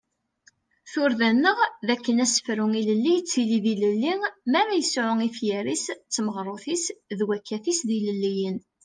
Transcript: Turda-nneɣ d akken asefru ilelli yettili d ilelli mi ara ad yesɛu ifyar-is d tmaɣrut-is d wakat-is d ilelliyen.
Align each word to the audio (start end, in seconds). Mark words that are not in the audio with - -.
Turda-nneɣ 0.91 1.57
d 1.85 1.87
akken 1.93 2.21
asefru 2.25 2.65
ilelli 2.79 3.11
yettili 3.15 3.59
d 3.63 3.65
ilelli 3.73 4.13
mi 4.49 4.55
ara 4.61 4.71
ad 4.73 4.77
yesɛu 4.79 5.13
ifyar-is 5.27 5.85
d 5.91 5.95
tmaɣrut-is 6.15 6.85
d 7.17 7.19
wakat-is 7.27 7.79
d 7.87 7.89
ilelliyen. 7.97 8.57